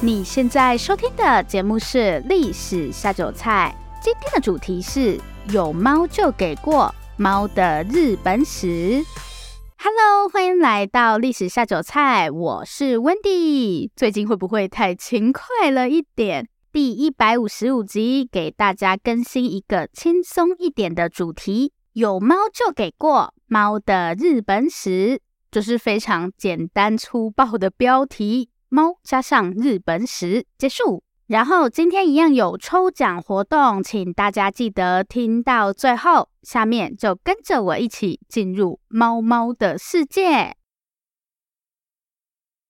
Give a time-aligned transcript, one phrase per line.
[0.00, 5.18] 你现在收听的节目是《历史下酒菜》，今天的主题是
[5.50, 9.04] 有猫就给过猫的日本史。
[9.76, 13.90] Hello，欢迎来到《历史下酒菜》，我是 Wendy。
[13.96, 16.46] 最近会不会太勤快了一点？
[16.70, 28.50] 第一百五十五集给大家更新一个轻松一点的主题：有猫就给过猫的日本史，就是非常简单粗暴的标题。
[28.68, 36.28] 猫加上日本史结束，然后今天一样有抽奖活动，请大家记得听到最后。
[36.42, 40.56] 下面就跟着我一起进入猫猫的世界。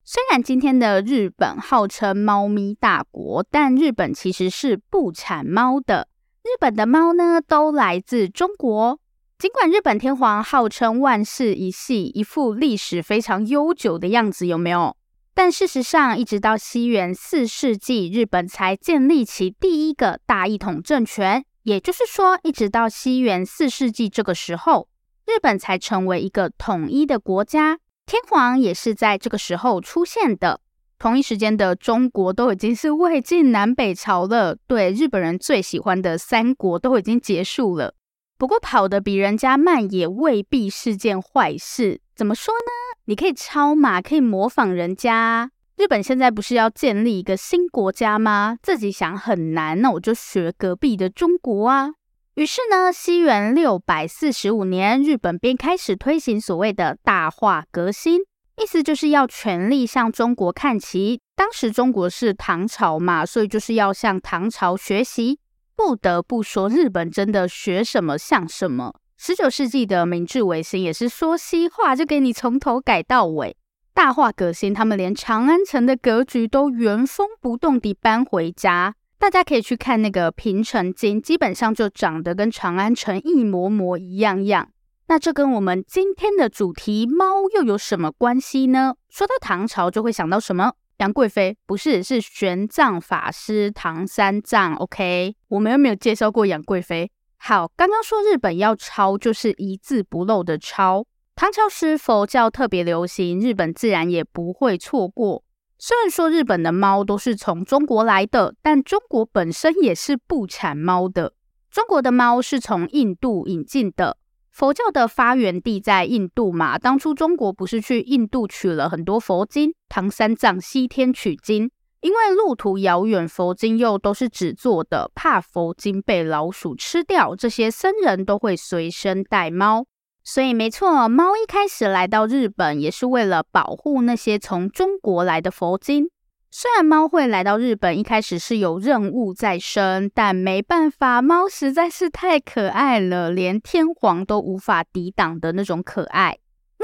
[0.02, 6.08] 虽然今天的日本号称猫咪大国，但日本其实是不产猫的。
[6.42, 8.98] 日本的猫呢，都来自中国。
[9.38, 14.96] 尽管日本天皇号称万世一系，一副历史非常悠久的样子，有没有？
[15.41, 21.44] 但事实上，一直到西元四世纪，日本才建立起第一个大一统政权。
[21.62, 24.89] 也就是说，一直到西元四世纪这个时候，
[25.28, 27.78] 日本才成为一个统一的国家。
[28.05, 30.61] 天皇也是在这个时候出现的。
[30.98, 37.94] 同一时间的中国都已经是魏晋南北朝了，对日本人最喜欢的三国都已经结束了。
[38.36, 42.00] 不过，跑得比人家慢也未必是件坏事。
[42.16, 42.88] 怎么说呢？
[43.08, 45.50] 你可以抄嘛，可以模仿人家。
[45.78, 48.58] 日本现在不是要建立一个新国家吗？
[48.62, 51.94] 自己想很难，那我就学隔壁的中国啊。
[52.34, 58.20] 于是呢，西元六百四十五年，日本便开始推行所谓的大化革新，
[58.58, 61.22] 意思就是要全力向中国看齐。
[61.34, 65.41] 当时中国是唐朝嘛，所以就是要向唐朝学习。
[65.74, 68.97] 不得不说，日本真的学什么像什么。
[69.20, 73.56] 十九世纪的明治维新也是说西话，就给你从头改到尾。
[73.92, 78.94] 大化革新，他们连长安城的格局都原封不动地搬回家。
[79.18, 84.70] 大家可以去看那个平城京，基本上就长得跟长安城一模模一样样。
[85.08, 88.94] 那这跟我们今天的主题猫又有什么关系呢？
[89.08, 90.74] 说到唐朝，就会想到什么？
[90.98, 91.56] 杨贵妃？
[91.66, 94.76] 不是，是玄奘法师唐三藏。
[94.76, 97.10] OK，我们又没有介绍过杨贵妃？
[97.38, 101.06] 好，刚刚说日本要抄，就是一字不漏的抄。
[101.34, 105.44] 唐朝时佛教特别流行，日本自然也不会错过。
[105.78, 111.32] 虽然说日本的猫都是从中国来的，但中国本身也是不产猫的。
[111.71, 114.16] 中国的猫是从印度引进的，
[114.50, 116.77] 佛教的发源地在印度嘛。
[116.77, 121.71] 当初中国不是去印度取了很多佛经，唐三藏西天取经。
[122.00, 129.86] 因为路途遥远，佛经又都是纸做的，怕佛经被老鼠吃掉，这些僧人都会随身带猫。
[130.22, 136.10] 所以没错，猫一开始来到日本也是为了保护那些从中国来的佛经。
[136.50, 146.38] 虽然猫会来到日本，一开始是有任务在身，但没办法，猫实在是太可爱了，连天皇都无法抵挡的那种可爱。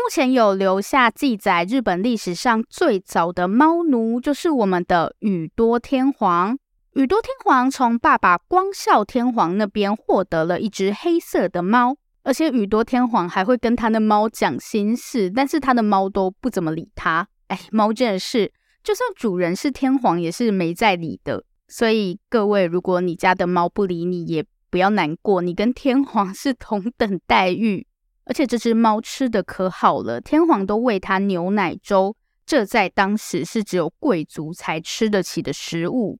[0.04, 6.58] 目前有留下记载，日本历史上最早的猫奴就是我们的宇多天皇。
[6.92, 17.26] 宇多天皇从爸爸光孝天皇那边获得了一只黑色的猫，而且宇多天皇还会跟他的猫讲心事，但是他的猫都不怎么理他。
[17.48, 21.42] 哎，猫真的是，就算主人是天皇，也是没在理的。
[21.66, 27.86] 所以各位，如果你家的猫不理你，也不要难过，你跟天皇是同等待遇。
[28.26, 36.18] 而且这只猫吃的可好了，天皇都喂它牛奶粥，这在当时是只有贵族才吃得起的食物。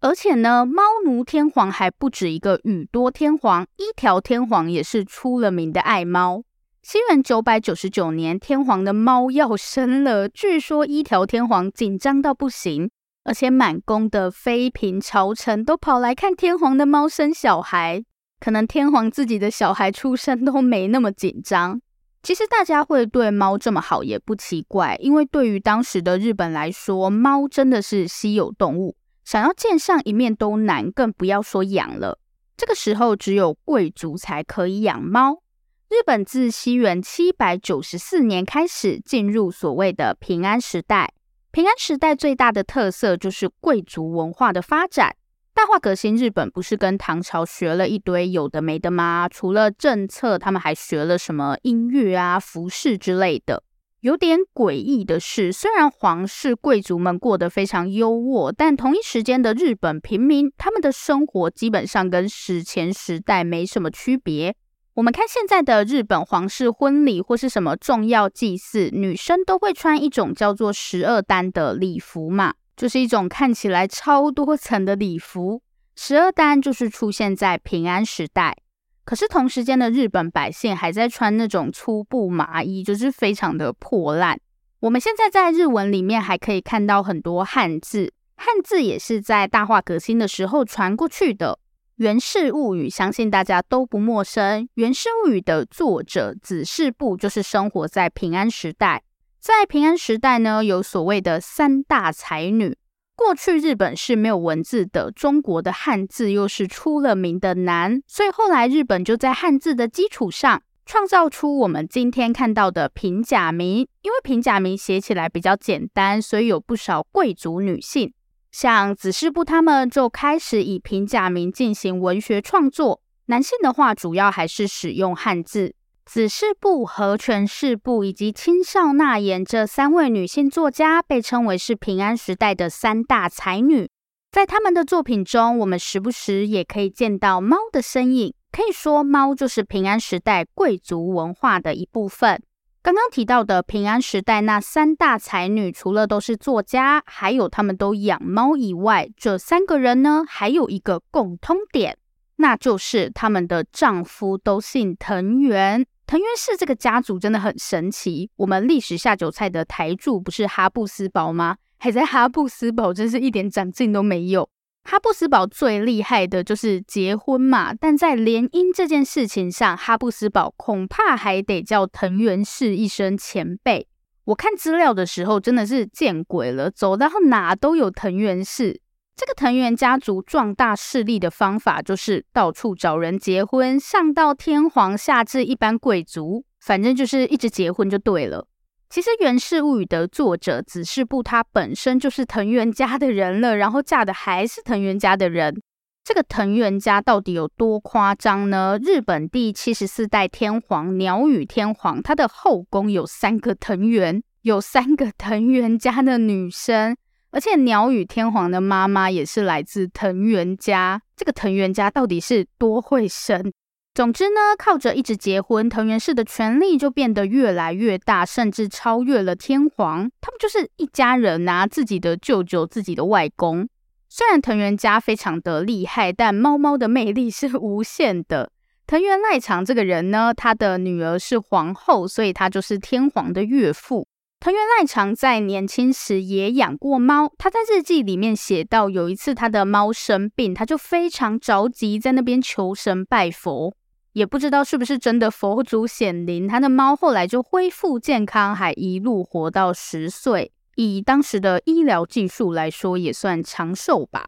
[0.00, 6.42] 而且呢，猫奴天皇还不止一个，宇多天皇、一条天皇也是出了名的爱猫。
[6.82, 12.90] 西元九百九十九年，天皇的猫要生了，据说一条天皇紧张到不行，
[13.24, 18.04] 而且满宫的妃嫔朝臣都跑来看天皇的猫生小孩。
[18.44, 21.80] 可能天皇自己的小孩出生都没那么紧张。
[22.22, 32.18] 其实大家会对猫这么好也不奇怪，因为对于当时的日本来说，猫真的是稀有动物，想要见上一面都难，更不要说养了。
[32.54, 35.40] 这个时候只有贵族才可以养猫。
[35.88, 41.14] 日本自西元七百九十四年开始进入所谓的平安时代。
[41.50, 45.16] 平安时代最大的特色就是贵族文化的发展。
[45.64, 49.26] 大化革新，日本不是跟唐朝学了一堆有的没的吗？
[49.30, 53.62] 除了政策，他们还学了什么音乐啊、服饰之类的。
[54.00, 64.54] 有点诡异的是，虽然皇室贵族们过得非常优渥，但同一时间的日本平民，他们的生活基本上跟史前时代没什么区别。
[64.92, 72.52] 我们看现在的日本皇室婚礼或是什么重要祭祀，女生都会穿一种叫做十二单的礼服嘛。
[72.76, 75.62] 就是一种看起来超多层的礼服，
[75.96, 78.56] 十二单就是出现在平安时代。
[79.04, 84.40] 可是同时间的日本百姓还在穿那种粗布麻衣，就是非常的破烂。
[84.80, 91.58] 我们现在在日文里面还可以看到很多汉字，汉字也是在大化革新的时候传过去的。
[92.02, 99.04] 《源氏物语》相信大家都不陌生，《源氏物语》的作者子氏部就是生活在平安时代。
[99.44, 102.78] 在平安时代呢，有所谓的三大才女。
[103.14, 113.86] 过去日本是没有文字的，中国的汉字又是出了名的难，所以后来日本就在汉字的基础上创造出我们今天看到的平假名。
[114.00, 118.14] 因为平假名写起来比较简单，所以有不少贵族女性，
[118.50, 123.02] 像子氏部他们就开始以平假名进行文学创作。
[123.26, 125.74] 男性的话，主要还是使用汉字。
[126.06, 133.88] 子氏部、和泉氏部以及青少纳言这三位女性作家被称为是平安时代的三大才女。
[134.30, 138.34] 在他们的作品中，我们时不时也可以见到猫的身影。
[138.52, 142.40] 可以说，猫就是平安时代贵族文化的一部分。
[142.82, 151.96] 刚刚提到的平安时代那三大才女，除了都是作家，还有他们都养猫以外，这三个人呢，还有一个共通点，
[152.36, 155.86] 那就是他们的丈夫都姓藤原。
[156.14, 158.30] 藤原氏这个家族真的很神奇。
[158.36, 161.56] 我们历史下酒菜的台柱不是哈布斯堡吗？
[161.76, 164.48] 还在哈布斯堡，真是一点长进都没有。
[164.84, 173.88] 哈布斯堡最厉害的就是结婚嘛，但在联姻这件事情上，哈布斯堡恐怕还得叫藤原氏一声前辈。
[174.26, 178.80] 我看资料的时候真的是见鬼了，走到哪都有藤原氏。
[179.16, 188.48] 这个藤原家族壮大势力的方法，就是到处找人结婚，上到天皇，下至一般贵族，反正就是一直结婚就对了。
[188.90, 195.62] 其实《源氏物语》的作者子氏部，他本身就是藤原家的人了，然后嫁的还是藤原家的人。
[196.04, 198.78] 这个藤原家到底有多夸张呢？
[198.82, 206.96] 日本第七十四代天皇鸟羽天皇，他的后宫有三个藤原，有三个藤原家的女生。
[207.34, 213.52] 而且鸟羽天皇的妈妈也是来自藤原家，这个藤原家到底是多会生？
[213.92, 220.08] 总之呢，靠着一直结婚，藤原氏的权力就变得越来越大，甚至超越了天皇。
[220.20, 223.68] 他们就是一家人啊，自己的舅舅、自己的外公。
[224.08, 228.52] 虽然藤原家非常的厉害，但猫猫的魅力是无限的。
[228.86, 234.06] 藤原赖长这个人呢，他的女儿是皇后，所以他就是天皇的岳父。
[234.44, 243.74] 藤原赖长在年轻时也养过猫，他在日记里面写到，有一次他的猫生病，他就非常着急，在那边求神拜佛，
[244.12, 254.26] 也不知道是不是真的佛祖显灵，他的猫后来就恢复健康，还一路活到十岁，以当时的医疗技术来说，也算长寿吧。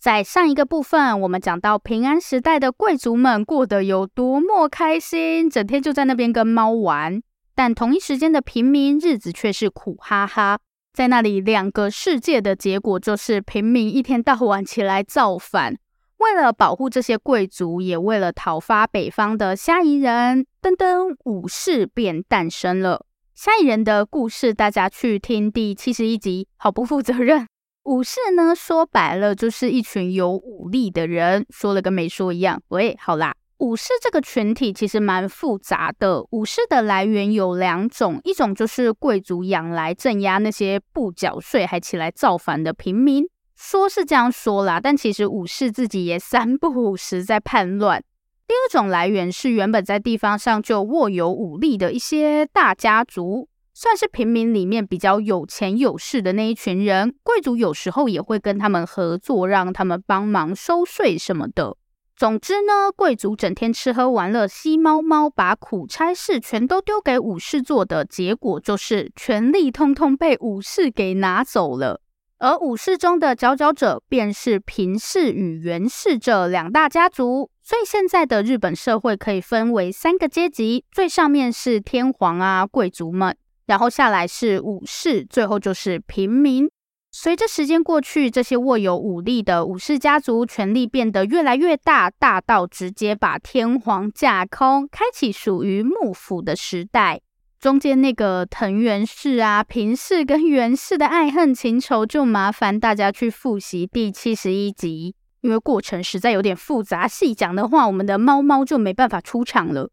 [0.00, 7.22] 在上一个部分，我们讲到平安时代的贵族们过得有多么开心，整天就在那边跟猫玩。
[7.54, 10.58] 但同一时间的平民日子却是苦哈哈，
[10.92, 15.76] 在那里两个世界的结果就是平民一天到晚起来造反。
[16.18, 23.04] 为了保护这些贵族，也为了讨伐北方的虾夷人，噔噔，武士便诞生了。
[23.34, 27.48] 虾夷人的故事，大家去听第七十一集，好不负责任。
[27.84, 32.62] 武士呢，说白了就是一群有武力的人，说了跟没说一样。
[32.68, 33.34] 喂，好啦。
[33.62, 36.26] 武士这个群体其实蛮复杂的。
[36.32, 48.02] 武士的来源有两种，一种就是贵族养来镇压那些不缴税还起来造反的平民，说是这样说啦，但其实武士自己也三不五时在叛乱。
[48.48, 61.76] 第二种来源是原本在地方上就握有武力的一些大家族，算是平民里面比较有钱有势的那一群人，贵族有时候也会跟他们合作，让他们帮忙收税什么的。
[62.16, 72.00] 总之呢，贵族整天吃喝玩乐、吸猫猫，把苦差事全都丢给武士做的结果，就是权力通通被武士给拿走了。
[72.38, 77.50] 而武士中的佼佼者，便是平氏与源氏这两大家族。
[77.62, 86.68] 所以现在的日本社会可以分为三个阶级，最上面是天皇啊贵族们，然后下来是武士，最后就是平民。
[87.14, 97.20] 随着时间过去，这些握有武力的武士家族权力变得越来越大，大到直接把天皇架空，开启属于幕府的时代。
[97.60, 109.90] 中间那个藤原氏啊、平氏跟源氏的爱恨情仇，就麻烦大家去复习第七十一集，因为过程实在有点复杂，细讲的话，我们的猫猫就没办法出场了。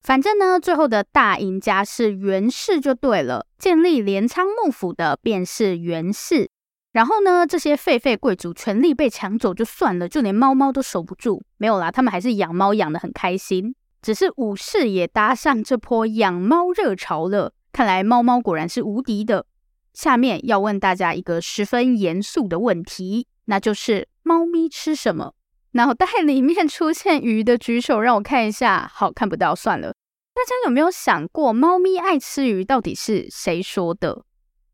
[0.00, 6.50] 反正呢，最后的大赢家是源氏就对了，建立镰仓幕府的便是源氏。
[6.92, 11.42] 然后呢，这些废废贵族权力被抢走就算了，就连猫猫都守不住。
[11.56, 13.74] 没有啦，他们还是养猫养得很开心。
[14.02, 17.54] 只是武士也搭上这波养猫热潮了。
[17.72, 19.46] 看来猫猫果然是无敌的。
[19.94, 25.34] 下面要问大家一个十分严肃的问题，那就是猫咪吃什么？
[25.72, 28.90] 脑袋里面出现鱼的举手，让我看一下。
[28.92, 29.94] 好，看不到，算了。
[30.34, 34.24] 大家有没有想过，猫咪爱吃鱼到底是谁说的？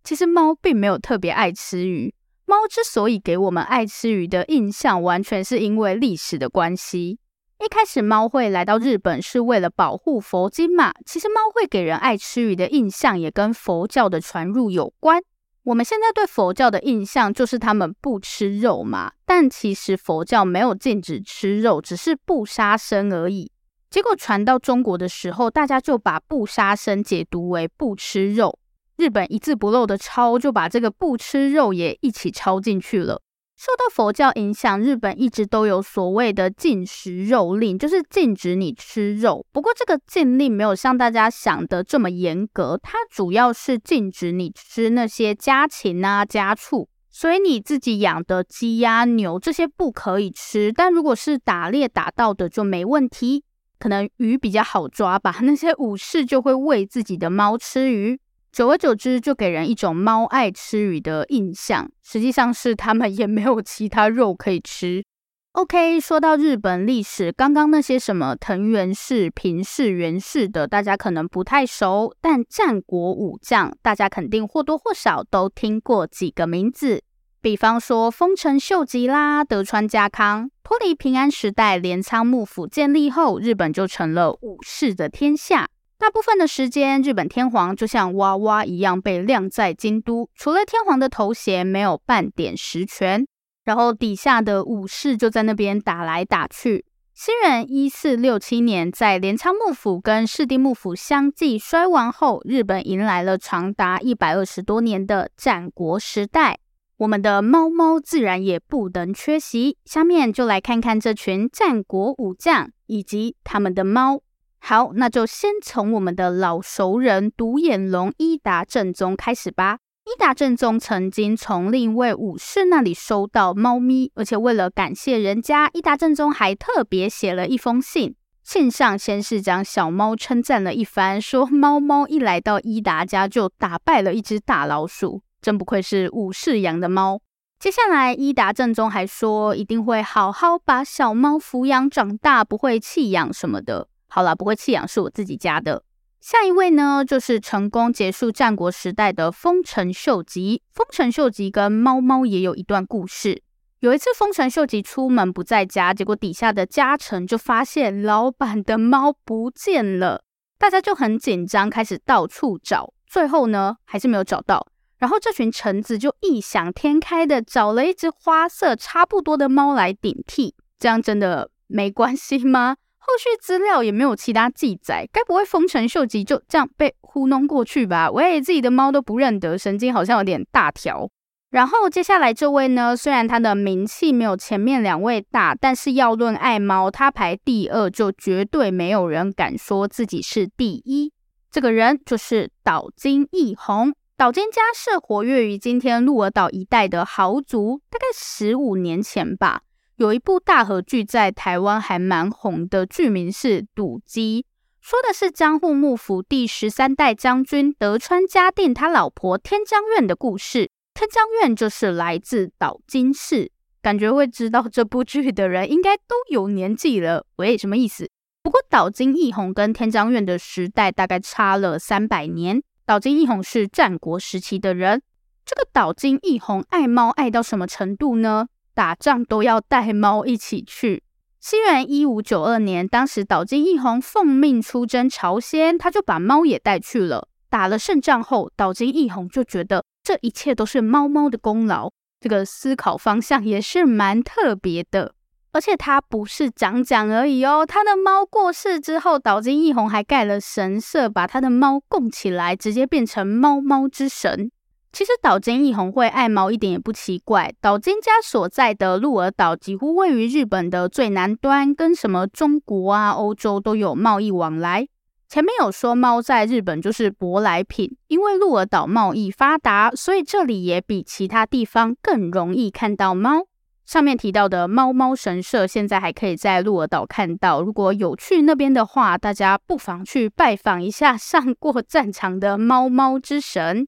[0.09, 2.15] 其实猫并没有特别爱吃鱼。
[2.47, 7.19] 猫之所以给我们爱吃鱼的印象，完全是因为历史的关系。
[7.63, 10.95] 一开始猫会来到日本是为了保护佛经嘛。
[11.05, 15.23] 其实猫会给人爱吃鱼的印象，也跟佛教的传入有关。
[15.65, 23.53] 我们现在对佛教的印象就是他们不吃肉嘛，但其实佛教没有禁止吃肉，只是不杀生而已。
[23.91, 28.59] 结果传到中国的时候，大家就把不杀生解读为不吃肉。
[28.99, 33.23] 日本一字不漏的抄，就把这个不吃肉也一起抄进去了。
[33.57, 39.47] 受到佛教影响，日本一直都有所谓的禁食肉令，就是禁止你吃肉。
[39.53, 46.89] 不过这个禁令没有像大家想的这么严格，它主要是禁止你吃那些家禽啊、家畜。
[47.09, 53.45] 所以你自己养的鸡鸭牛这些不可以吃，但如果是打猎打到的就没问题。
[53.79, 58.19] 可能鱼比较好抓吧，那些武士就会喂自己的猫吃鱼。
[58.59, 61.89] 久而久之，就给人一种猫爱吃鱼的印象。
[62.03, 65.05] 实际上是他们也没有其他肉可以吃。
[65.53, 72.13] OK，说到日本历史，刚刚那些什么藤原氏、平氏、源氏的，大家可能不太熟。
[72.21, 77.05] 但战国武将，大家肯定或多或少都听过几个名字。
[77.41, 80.51] 比方说丰臣秀吉啦、德川家康。
[80.65, 85.69] 脱离平安时代，镰仓幕府建立后，日本就成了武士的天下。
[85.99, 93.27] 大部分的时间，日本天皇就像娃娃一样被晾在京都，除了天皇的头衔，没有半点实权。
[93.65, 96.87] 然后底下的武士就在那边打来打去。
[97.13, 106.61] 新元一四六七年，在镰仓幕府跟室町幕府相继衰亡后，日本迎来了长达一百二十多年的战国时代。
[106.99, 109.77] 我们的猫猫自然也不能缺席。
[109.85, 114.23] 下面就来看看这群战国武将以及他们的猫。
[114.61, 119.79] 好，那就先从我们的老熟人独眼龙伊达正宗开始吧。
[120.05, 128.15] 伊达正宗曾经从另一位武士那里收到猫咪，而且为了感谢人家，伊达正宗还特别写了一封信。
[128.43, 137.21] 信上先是将小猫称赞了一番，说猫猫一来到伊达家就打败了一只大老鼠，真不愧是武士养的猫。
[137.59, 143.89] 接下来，伊达正宗还说一定会好好把小猫抚养长大，不会弃养什么的。
[144.09, 145.83] 好了，不会弃养是我自己家的。
[146.21, 150.63] 下一位呢，就是成功结束战国时代的丰臣秀吉。
[150.75, 153.43] 丰臣秀吉跟猫猫也有一段故事。
[153.81, 160.23] 有一次，丰臣秀吉出门不在家，结果底下的家臣就发现老板的猫不见了，
[160.59, 162.93] 大家就很紧张，开始到处找。
[163.07, 164.67] 最后呢，还是没有找到。
[164.97, 170.57] 然后这群臣子就异想天开的找了一只花色差不多的猫来顶替。
[170.77, 172.77] 这样真的没关系吗？
[172.99, 178.11] 后续资料也没有其他记载，该不会丰臣秀吉就这样被糊弄过去吧？
[178.11, 181.09] 喂，自己的猫都不认得，神经好像有点大条。
[181.51, 191.11] 然后接下来这位呢，虽然他的名气没有前面两位大，但是要论爱猫，他排第二，就绝对没有人敢说自己是第一。
[191.51, 193.95] 这个人就是岛津义弘。
[194.19, 199.63] 岛津家是活跃于今天鹿儿岛一带的豪族，大概十五年前吧。
[199.99, 204.43] 有一部大和剧在台湾还蛮红的，剧名是《赌鸡》，
[204.81, 210.71] 说的是江户幕府第十三代将军德川家定他老婆天将院的故事。
[210.95, 213.51] 天将院就是来自岛津氏，
[213.83, 217.27] 感觉会知道这部剧的人应该都有年纪了。
[217.39, 218.09] 喂，什么意思？
[218.45, 222.63] 不过岛津义弘跟天将院的时代大概差了三百年。
[222.87, 225.03] 岛津义弘是战国时期的人，
[225.45, 228.47] 这个岛津义弘爱猫爱到什么程度呢？
[228.79, 231.03] 打仗都要带猫一起去。
[231.41, 237.27] 西元一五九二年，当时岛津义弘奉命出征朝鲜，他就把猫也带去了。
[237.51, 241.91] 打了胜仗后，岛津义弘就觉得这一切都是猫猫的功劳。
[242.21, 245.13] 这个思考方向也是蛮特别的。
[245.51, 254.53] 而且他不是讲讲而已哦，他的猫过世之后，岛津义弘还盖了神社，把他的猫供起来，直接变成猫猫之神。
[254.93, 257.53] 其实岛津义弘会爱猫一点也不奇怪。
[257.61, 264.89] 岛津家所在的鹿儿岛几乎位于日本的最南端，跟什么中国啊、欧洲都有贸易往来。
[265.29, 273.47] 前面有说猫在日本就是舶来品，因为鹿儿岛贸易发达，所以这里也比其他地方更容易看到猫。
[273.85, 283.87] 上面提到的猫猫神社现在还可以在鹿儿岛看到，如果有去那边的话，大家不妨去拜访一下上过战场的猫猫之神。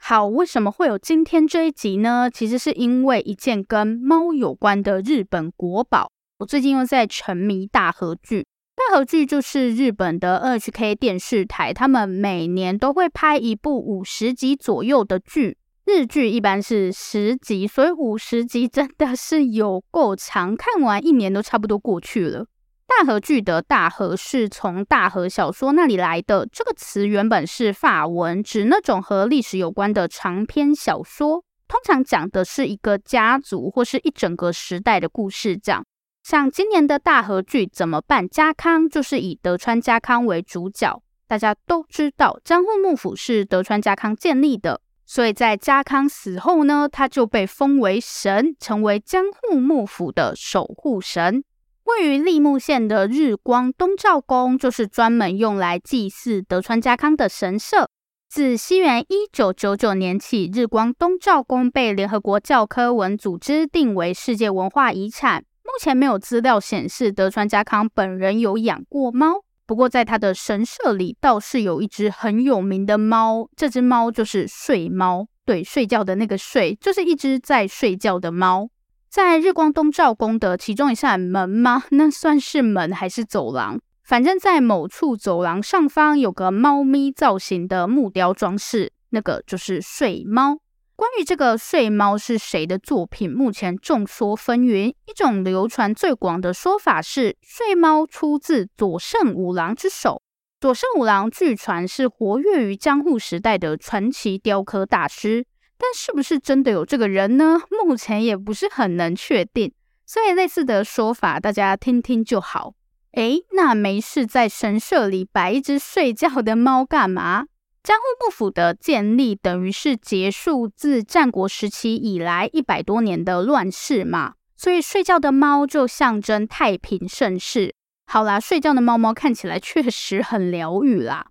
[0.00, 2.30] 好，为什么会有今天这一集呢？
[2.32, 6.10] 其实是因为一件跟猫有关的日本国宝。
[6.38, 15.58] 我最近又在沉迷大河剧，大河剧就是日本的 NHK 电视台，他们每年都会拍一部五十集左右的剧。
[15.84, 22.46] 日剧一般是十集，所以五十集真的是有够长，看完一年都差不多过去了。
[22.88, 35.56] 大和剧的大和是从大和小说那里来的，这个词原本是法文，指那种和历史有关的长篇小说，通常讲的是一个家族或是一整个时代的故事。
[35.56, 35.84] 这样，
[36.24, 38.26] 像今年的大和剧怎么办？
[38.26, 51.44] 家康就是以德川家康为主角，大家都知道江户幕府是德川家康建立的，所以在家康死后呢，他就被封为神，成为江户幕府的守护神。
[51.88, 57.88] 位于立木县的日光东照宫，就是专门用来祭祀德川家康的神社。
[58.28, 65.42] 自西元一九九九年起，日光东照宫被联合国教科文组织定为世界文化遗产。
[65.64, 75.26] 目前没有资料显示德川家康本人有养过猫，不过在他的神社里倒是有一只很有名的猫，这只猫就是睡猫。
[75.46, 78.68] 对，睡觉的那个睡，就是一只在睡觉的猫。
[79.10, 81.84] 在日光东照宫的其中一扇门吗？
[81.92, 83.80] 那算是门还是走廊？
[84.04, 90.58] 反正，在某处走廊上方有个猫咪造型的木雕装饰，那个就是睡猫。
[90.94, 94.88] 关于这个睡猫是谁的作品，目前众说纷纭。
[95.06, 100.20] 一种流传最广的说法是，睡猫出自左胜五郎之手。
[100.60, 105.46] 左胜五郎据传是活跃于江户时代的传奇雕刻大师。
[105.78, 107.60] 但是不是真的有这个人呢？
[107.70, 109.72] 目前也不是很能确定，
[110.04, 112.74] 所以类似的说法大家听听就好。
[113.12, 117.46] 诶，那没事在神社里摆一只睡觉的猫干嘛？
[117.82, 127.72] 江户幕府的建立等于是结束自战国时期以来一百多年的乱世嘛，所以睡觉的猫就象征太平盛世。
[128.06, 131.28] 好啦，睡觉的猫猫看起来确实很疗愈啦。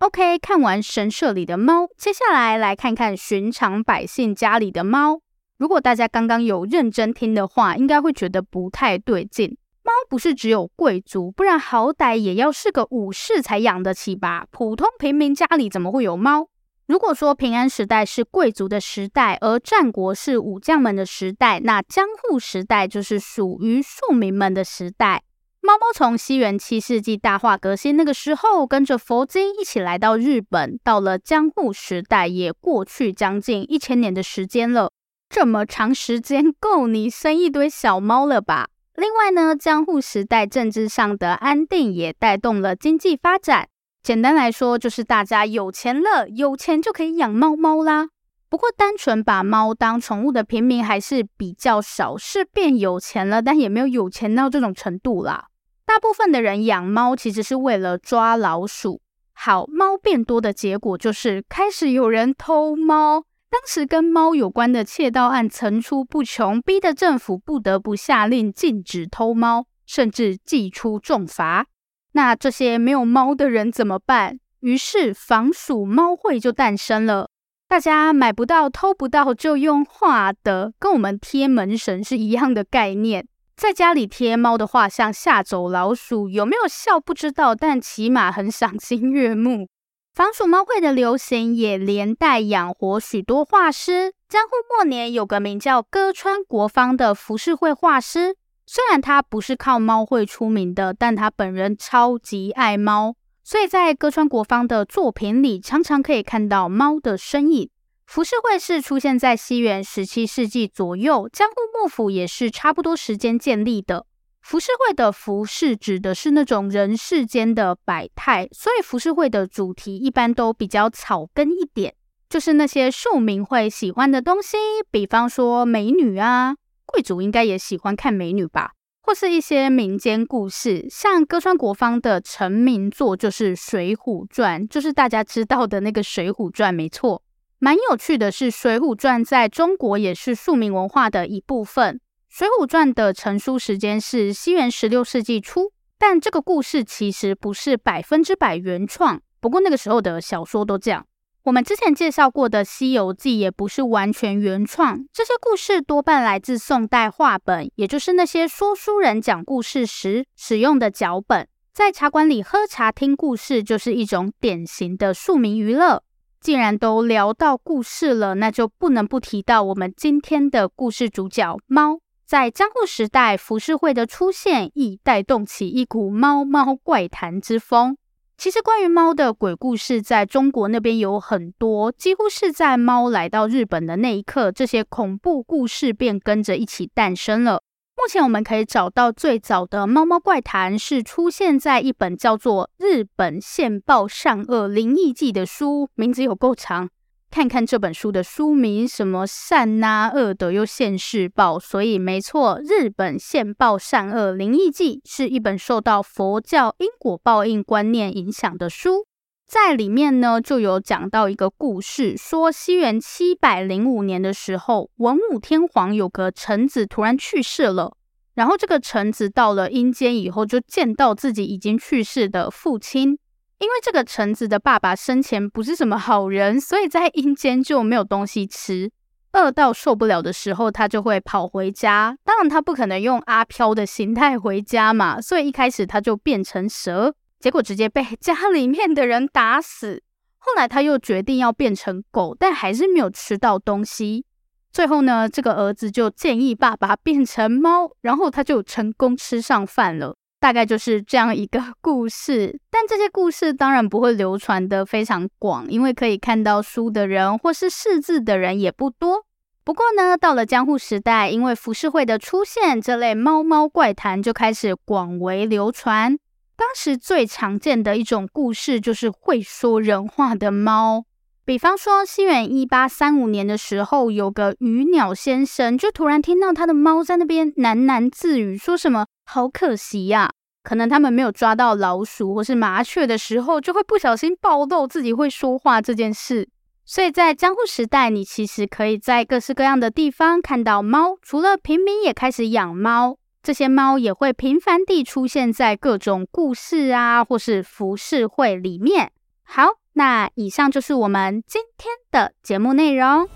[0.00, 5.20] OK，看完神社里的猫，接下来来看看寻常百姓家里的猫。
[5.58, 9.58] 如果大家刚刚有认真听的话，应该会觉得不太对劲。
[9.82, 14.46] 猫不是只有贵族，不然好歹也要是个武士才养得起吧？
[14.50, 16.48] 普通平民家里怎么会有猫？
[16.86, 25.24] 如果说平安时代是贵族的时代，而战国是武将们的时代，那江户时代就是属于庶民们的时代。
[25.62, 34.90] 猫猫从西元七世纪大化革新那个时候，跟着佛经一起来到日本，到了江户时代，也过去将近一千年的时间了。
[35.28, 38.68] 这么长时间，够你生一堆小猫了吧？
[38.94, 43.68] 另外呢，江户时代政治上的安定也带动了经济发展。
[44.02, 48.08] 简单来说，就是大家有钱了，有钱就可以养猫猫啦。
[48.48, 55.46] 不过，单纯把猫当宠物的平民还是比较少，是变有钱了，但也没有有钱到这种程度啦。
[55.90, 59.00] 大部分的人养猫其实是为了抓老鼠。
[59.32, 63.24] 好，猫变多的结果就是开始有人偷猫。
[63.50, 71.66] 当时跟猫有关的窃盗案层出不穷，逼得政府不得不下令禁止偷猫，甚至祭出重罚。
[72.12, 74.38] 那这些没有猫的人怎么办？
[74.60, 77.28] 于是防鼠猫会就诞生了。
[77.66, 83.26] 大家买不到、偷不到，就用画的，跟我们贴门神是一样的概念。
[83.60, 89.68] 在家里贴猫的画像吓走老鼠，有没有效不知道，但起码很赏心悦目。
[90.16, 94.14] 防鼠猫会的流行也连带养活许多画师。
[94.30, 98.34] 江户末年有个名叫歌川国芳的浮世绘画师，
[98.66, 107.68] 虽然他不是靠猫会出名的，但他本人超级爱猫，所以在歌川国芳的作品里常常可以看到猫的身影。
[108.10, 114.04] 浮世绘是出现在西元十七世纪左右，江户幕府也是差不多时间建立的。
[114.40, 121.94] 浮世绘的浮世指的是那种人世间的百态，所以浮世绘的主题一般都比较草根一点，
[122.28, 124.56] 就是那些庶民会喜欢的东西，
[124.90, 137.22] 比方说美女啊，贵族应该也喜欢看美女吧，或是一些民间故事，像歌川国芳的成名作就是《水浒传》，就是大家知道的那个《水浒传》，没错。
[137.62, 141.96] 蛮有趣的是，《水浒传》在中国也是庶民文化的一部分。
[142.26, 149.20] 《水浒传》的成书时间是西元十六世纪初，但这个故事其实不是百分之百原创。
[149.40, 151.06] 不过那个时候的小说都这样。
[151.42, 161.46] 我们之前介绍过的《西游记》也不是完全原创，这些故事多半来自宋代话本，也就是那些说书人讲故事时使用的脚本。
[161.74, 166.02] 在茶馆里喝茶听故事，就是一种典型的庶民娱乐。
[166.40, 172.00] 既然都聊到故事了，那就不能不提到我们今天的故事主角猫。
[172.26, 177.96] 在江户时代，浮世绘的出现亦带动起一股猫猫怪谈之风。
[178.38, 187.62] 其实，关于猫的鬼故事，在中国那边有很多，几乎是在猫来到日本的那一刻，这些恐怖故事便跟着一起诞生了。
[188.00, 196.88] 目前我们可以找到最早的猫猫怪谈，是出现在一本叫做《日本现报善恶灵异记》的书，名字有够长。
[197.30, 209.04] 看看这本书的书名，什么善呐、啊、恶的又现世报，所以没错，《日本现报善恶灵异记》是一本受到佛教因果报应观念影响的书。
[209.50, 217.96] 在里面呢，就有讲到一个故事，说西元七百零五年的时候，文武天皇有个臣子突然去世了，
[218.34, 223.18] 然后这个臣子到了阴间以后，就见到自己已经去世的父亲。
[223.58, 228.92] 因为这个臣子的爸爸生前不是什么好人，所以在阴间就没有东西吃，
[229.32, 232.16] 饿到受不了的时候，他就会跑回家。
[232.22, 240.02] 当然，他不可能用阿飘的形态回家嘛，所以一开始他就变成蛇，结果直接被家里面的人打死。
[240.38, 244.24] 后来他又决定要变成狗，但还是没有吃到东西。
[244.72, 250.14] 最后呢，这个儿子就建议爸爸变成猫，然后他就成功吃上饭了。
[250.38, 259.26] 大概就是这样一个故事， 但这些故事当然不会流传得非常广，因为可以看到书的人或是识字的人也不多。
[259.62, 266.16] 不过呢，到了江户时代，因为浮世绘的出现，这类猫猫怪谈就开始广为流传。
[266.60, 271.06] 当时最常见的一种故事就是会说人话的猫，
[271.42, 279.06] 比方说西元一八三五年的时候，有个鱼鸟先生就突然听到他的猫在那边喃喃自语，说什么。
[279.24, 280.30] 好可惜呀、
[280.62, 286.46] 可能他们没有抓到老鼠或是麻雀的时候，就会不小心暴露自己会说话这件事。
[286.84, 299.12] 所以在江户时代，你其实可以在各式各样的地方看到猫，除了平民也开始养猫，这些猫也会频繁地出现在各种故事啊或是浮世绘里面。
[299.42, 303.28] 好，那以上就是我们今天的节目内容。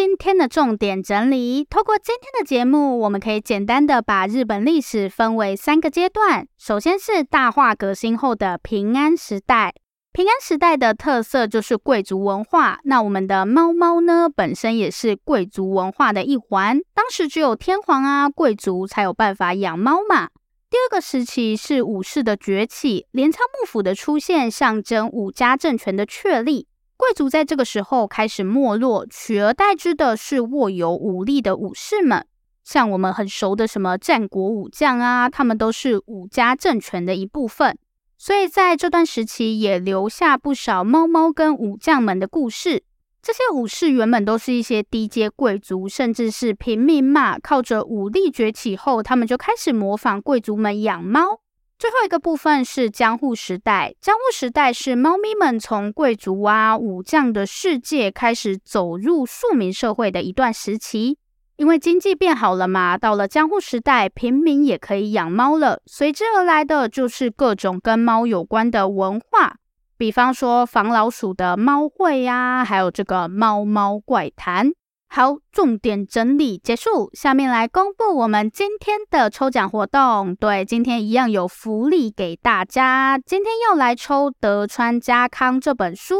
[0.00, 6.46] 今天的重点整理，透过今天的节目，我们可以简单的把日本历史分为三个阶段。
[6.56, 9.74] 首先是大化革新后的平安时代，
[10.12, 12.78] 平安时代的特色就是贵族文化。
[12.84, 16.78] 那我们的猫猫呢，本身也是贵族文化的一环。
[16.94, 20.28] 当时只有天皇啊、贵族才有办法养猫嘛。
[20.70, 26.68] 第二个时期是武士的崛起，镰仓幕府的出现，象征武家政权的确立。
[26.98, 32.26] 贵族在这个时候开始没落，取而代之的是握有武力的武士们，
[32.64, 37.78] 像我们很熟的什么战国武将啊，他们都是武家政权的一部分。
[38.18, 42.82] 所以在这段时期也留下不少猫猫跟武将们的故事。
[43.22, 51.42] 这些武士原本都是一些低阶贵族，甚至是平民嘛，靠着武力崛起后，他们就开始模仿贵族们养猫。
[51.78, 53.94] 最后一个部分是江户时代。
[54.00, 61.18] 江户时代是猫咪们从贵族啊、武将的世界开始走入庶民社会的一段时期。
[61.54, 65.80] 因为经济变好了嘛，到了江户时代，平民也可以养猫了。
[65.86, 69.54] 随之而来的就是各种跟猫有关的文化，
[69.96, 74.72] 比方说防老鼠的猫会呀，还有这个猫猫怪谈。
[75.10, 80.36] 好，重点整理结束，下面来公布我们今天的抽奖活动。
[80.36, 83.18] 对，今天一样有福利给大家。
[83.18, 86.16] 今天要来抽德川家康这本书。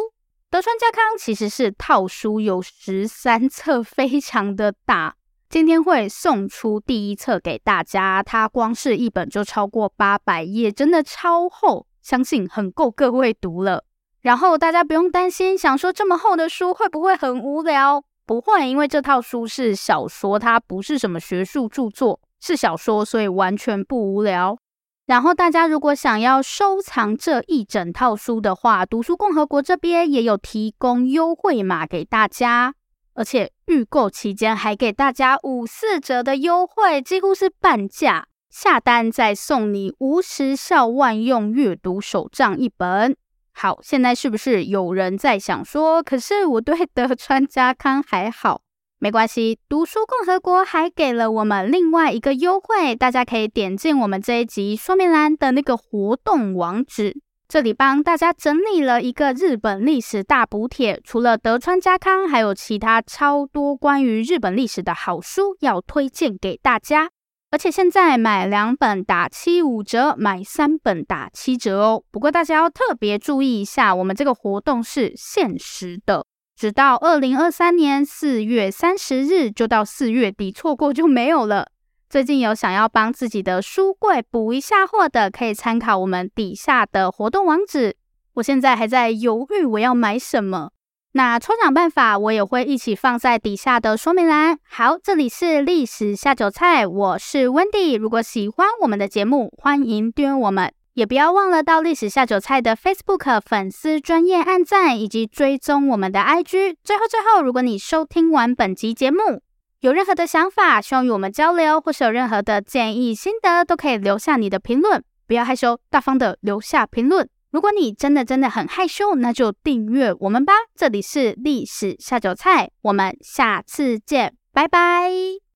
[0.51, 5.15] 德川家康其实是套书，有十三册，非常的大。
[5.51, 13.85] 今天会送出第一册给大家，它光是一本就超过八百页，真的超厚，相信很够各位读了。
[14.23, 18.03] 然后大家不用担心，想说这么厚的书会不会很无聊？
[18.29, 24.59] 不会，因为这套书是小说，它不是什么学术著作，是小说，所以完全不无聊。
[25.07, 32.75] 然后大家如果想要收藏这一整套书的话，读书共和国这边也有提供优惠码给大家，
[33.15, 38.27] 而且预购期间还给大家五四折的优惠，几乎是半价。
[38.51, 43.17] 下单再送你无时效万用阅读手账一本。
[43.61, 48.63] 好，现在是不是有人在想说，可是我对德川 家康还好，
[49.01, 49.59] 没关系。
[49.69, 67.11] 读书共和国还给了我们另外一个优惠，大家可以点进我们这一集说明栏的那个活动网址，这里帮大家整理了一个日本历史大补帖，除了德川家康，还有其他超多关于日本历史的好书要推荐给大家。
[67.51, 72.05] 而且现在买两本打七五折，买三本打七折哦。
[72.11, 81.69] 不过大家要特别注意一下，我们这个活动是限时的，直到二零二三年四月三十日，就到四月底，错过就没有了。
[82.11, 87.97] 最近有想要帮自己的书柜补一下货的，可以参考我们底下的活动网址。
[88.35, 90.71] 我现在还在犹豫我要买什么。
[91.19, 94.57] 那抽奖办法我也会一起放在底下的说明栏。
[94.63, 97.99] 好，这里是历史下酒菜，我是 Wendy。
[97.99, 106.77] 如果喜欢我们的节目，欢迎订阅我们，也不要忘了到历史下酒菜的 Facebook 粉丝专业按赞以及追踪我们的 IG。
[106.85, 109.43] 最后最后，如果你收听完本集节目，
[109.81, 117.29] 有任何的想法，希望与我们交流，或是有任何的建议心得，都可以留下你的评论，不要害羞，大方的留下评论。
[117.51, 120.53] 如果你真的真的很害羞，那就订阅我们吧。
[120.75, 125.48] 这里是历史下酒菜，我们下次见，拜拜。